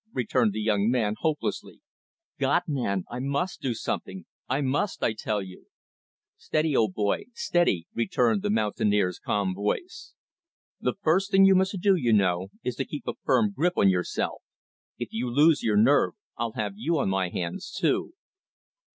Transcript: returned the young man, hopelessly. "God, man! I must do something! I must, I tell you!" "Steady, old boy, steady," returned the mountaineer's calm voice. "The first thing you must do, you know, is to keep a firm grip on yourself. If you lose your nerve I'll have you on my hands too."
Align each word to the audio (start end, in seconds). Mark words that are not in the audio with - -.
returned 0.13 0.51
the 0.51 0.59
young 0.59 0.89
man, 0.89 1.13
hopelessly. 1.19 1.79
"God, 2.39 2.63
man! 2.65 3.03
I 3.11 3.19
must 3.19 3.61
do 3.61 3.75
something! 3.75 4.25
I 4.49 4.61
must, 4.61 5.03
I 5.03 5.13
tell 5.13 5.43
you!" 5.43 5.67
"Steady, 6.37 6.75
old 6.75 6.95
boy, 6.95 7.25
steady," 7.35 7.85
returned 7.93 8.41
the 8.41 8.49
mountaineer's 8.49 9.19
calm 9.19 9.53
voice. 9.53 10.15
"The 10.79 10.95
first 11.03 11.29
thing 11.29 11.45
you 11.45 11.53
must 11.53 11.77
do, 11.81 11.93
you 11.93 12.13
know, 12.13 12.47
is 12.63 12.77
to 12.77 12.85
keep 12.85 13.05
a 13.05 13.13
firm 13.25 13.51
grip 13.51 13.73
on 13.77 13.89
yourself. 13.89 14.41
If 14.97 15.09
you 15.13 15.29
lose 15.31 15.61
your 15.61 15.77
nerve 15.77 16.13
I'll 16.35 16.53
have 16.53 16.73
you 16.75 16.97
on 16.97 17.09
my 17.09 17.29
hands 17.29 17.71
too." 17.71 18.13